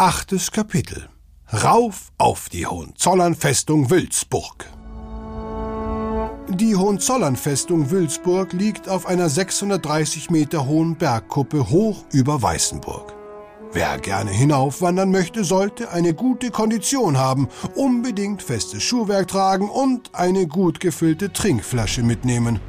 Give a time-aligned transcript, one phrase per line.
[0.00, 1.08] Achtes Kapitel.
[1.52, 4.66] Rauf auf die Hohenzollernfestung Wülzburg.
[6.50, 13.12] Die Hohenzollernfestung Wülzburg liegt auf einer 630 Meter hohen Bergkuppe hoch über Weißenburg.
[13.72, 20.46] Wer gerne hinaufwandern möchte, sollte eine gute Kondition haben, unbedingt festes Schuhwerk tragen und eine
[20.46, 22.60] gut gefüllte Trinkflasche mitnehmen.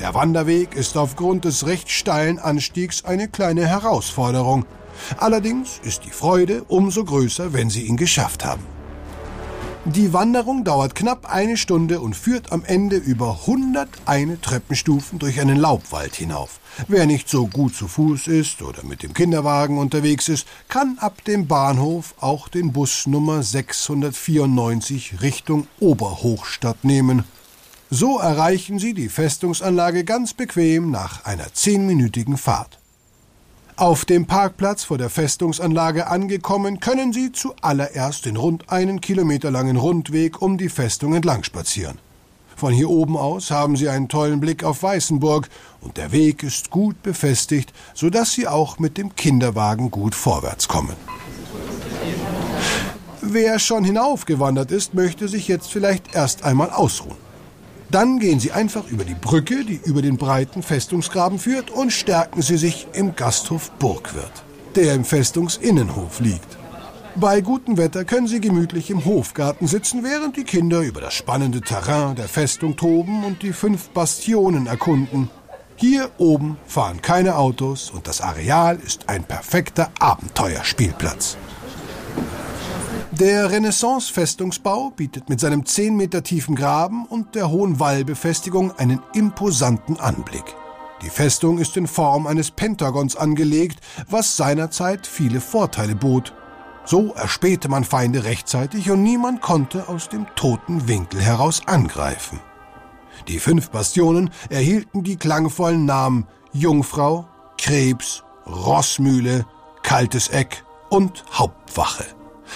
[0.00, 4.64] Der Wanderweg ist aufgrund des recht steilen Anstiegs eine kleine Herausforderung.
[5.18, 8.62] Allerdings ist die Freude umso größer, wenn Sie ihn geschafft haben.
[9.84, 15.58] Die Wanderung dauert knapp eine Stunde und führt am Ende über 101 Treppenstufen durch einen
[15.58, 16.60] Laubwald hinauf.
[16.88, 21.24] Wer nicht so gut zu Fuß ist oder mit dem Kinderwagen unterwegs ist, kann ab
[21.24, 27.24] dem Bahnhof auch den Bus Nummer 694 Richtung Oberhochstadt nehmen.
[27.92, 32.78] So erreichen Sie die Festungsanlage ganz bequem nach einer zehnminütigen Fahrt.
[33.74, 39.76] Auf dem Parkplatz vor der Festungsanlage angekommen, können Sie zuallererst den rund einen Kilometer langen
[39.76, 41.98] Rundweg um die Festung entlang spazieren.
[42.54, 45.48] Von hier oben aus haben Sie einen tollen Blick auf Weißenburg
[45.80, 50.94] und der Weg ist gut befestigt, sodass Sie auch mit dem Kinderwagen gut vorwärts kommen.
[53.20, 57.29] Wer schon hinaufgewandert ist, möchte sich jetzt vielleicht erst einmal ausruhen.
[57.90, 62.40] Dann gehen Sie einfach über die Brücke, die über den breiten Festungsgraben führt, und stärken
[62.40, 64.44] Sie sich im Gasthof Burgwirt,
[64.76, 66.58] der im Festungsinnenhof liegt.
[67.16, 71.60] Bei gutem Wetter können Sie gemütlich im Hofgarten sitzen, während die Kinder über das spannende
[71.60, 75.28] Terrain der Festung toben und die fünf Bastionen erkunden.
[75.74, 81.36] Hier oben fahren keine Autos und das Areal ist ein perfekter Abenteuerspielplatz.
[83.20, 90.00] Der Renaissance-Festungsbau bietet mit seinem 10 Meter tiefen Graben und der hohen Wallbefestigung einen imposanten
[90.00, 90.56] Anblick.
[91.02, 96.32] Die Festung ist in Form eines Pentagons angelegt, was seinerzeit viele Vorteile bot.
[96.86, 102.40] So erspähte man Feinde rechtzeitig und niemand konnte aus dem toten Winkel heraus angreifen.
[103.28, 107.28] Die fünf Bastionen erhielten die klangvollen Namen Jungfrau,
[107.58, 109.44] Krebs, Rossmühle,
[109.82, 112.06] Kaltes Eck und Hauptwache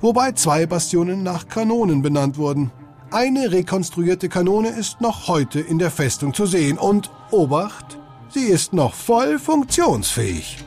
[0.00, 2.70] wobei zwei Bastionen nach Kanonen benannt wurden.
[3.10, 8.72] Eine rekonstruierte Kanone ist noch heute in der Festung zu sehen und, Obacht, sie ist
[8.72, 10.58] noch voll funktionsfähig.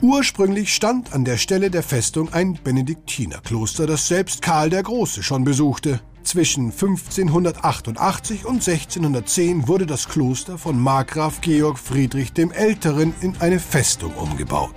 [0.00, 5.42] Ursprünglich stand an der Stelle der Festung ein Benediktinerkloster, das selbst Karl der Große schon
[5.42, 6.00] besuchte.
[6.22, 13.58] Zwischen 1588 und 1610 wurde das Kloster von Markgraf Georg Friedrich dem Älteren in eine
[13.58, 14.74] Festung umgebaut.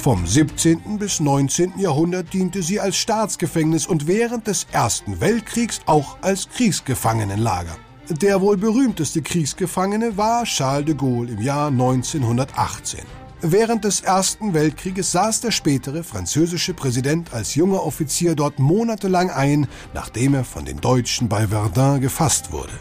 [0.00, 0.96] Vom 17.
[0.96, 1.72] bis 19.
[1.76, 7.76] Jahrhundert diente sie als Staatsgefängnis und während des Ersten Weltkriegs auch als Kriegsgefangenenlager.
[8.08, 13.00] Der wohl berühmteste Kriegsgefangene war Charles de Gaulle im Jahr 1918.
[13.40, 19.66] Während des Ersten Weltkrieges saß der spätere französische Präsident als junger Offizier dort monatelang ein,
[19.94, 22.72] nachdem er von den Deutschen bei Verdun gefasst wurde.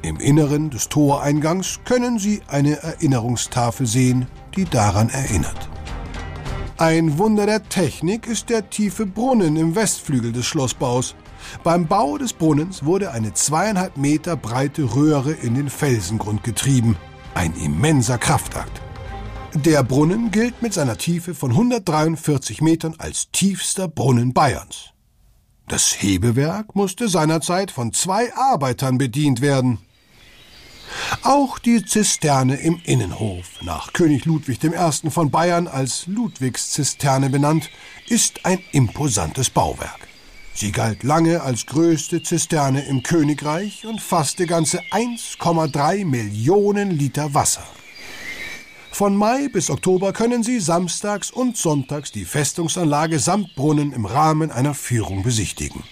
[0.00, 5.68] Im Inneren des Toreingangs können Sie eine Erinnerungstafel sehen, die daran erinnert.
[6.78, 11.14] Ein Wunder der Technik ist der tiefe Brunnen im Westflügel des Schlossbaus.
[11.64, 16.98] Beim Bau des Brunnens wurde eine zweieinhalb Meter breite Röhre in den Felsengrund getrieben.
[17.32, 18.82] Ein immenser Kraftakt.
[19.54, 24.90] Der Brunnen gilt mit seiner Tiefe von 143 Metern als tiefster Brunnen Bayerns.
[25.68, 29.78] Das Hebewerk musste seinerzeit von zwei Arbeitern bedient werden.
[31.22, 35.10] Auch die Zisterne im Innenhof, nach König Ludwig I.
[35.10, 37.70] von Bayern als Ludwigszisterne benannt,
[38.08, 40.06] ist ein imposantes Bauwerk.
[40.54, 47.66] Sie galt lange als größte Zisterne im Königreich und fasste ganze 1,3 Millionen Liter Wasser.
[48.90, 54.50] Von Mai bis Oktober können Sie samstags und sonntags die Festungsanlage samt Brunnen im Rahmen
[54.50, 55.82] einer Führung besichtigen.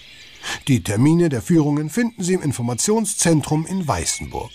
[0.67, 4.49] Die Termine der Führungen finden Sie im Informationszentrum in Weißenburg.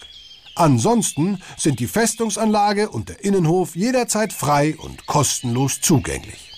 [0.60, 6.52] Ansonsten sind die Festungsanlage und der Innenhof jederzeit frei und kostenlos zugänglich.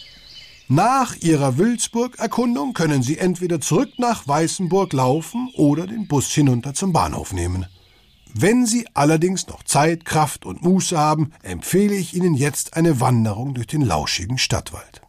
[0.66, 6.92] Nach Ihrer Wülzburg-Erkundung können Sie entweder zurück nach Weißenburg laufen oder den Bus hinunter zum
[6.92, 7.66] Bahnhof nehmen.
[8.34, 13.54] Wenn Sie allerdings noch Zeit, Kraft und Muße haben, empfehle ich Ihnen jetzt eine Wanderung
[13.54, 15.02] durch den lauschigen Stadtwald.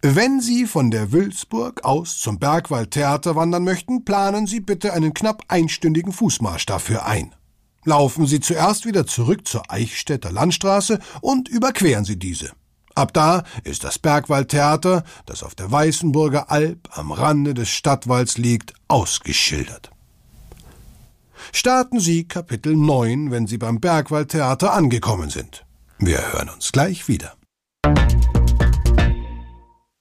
[0.00, 5.42] Wenn Sie von der Wülzburg aus zum Bergwaldtheater wandern möchten, planen Sie bitte einen knapp
[5.48, 7.34] einstündigen Fußmarsch dafür ein.
[7.86, 12.50] Laufen Sie zuerst wieder zurück zur Eichstätter Landstraße und überqueren Sie diese.
[12.96, 18.74] Ab da ist das Bergwaldtheater, das auf der Weißenburger Alp am Rande des Stadtwalds liegt,
[18.88, 19.90] ausgeschildert.
[21.52, 25.64] Starten Sie Kapitel 9, wenn Sie beim Bergwaldtheater angekommen sind.
[26.00, 27.34] Wir hören uns gleich wieder.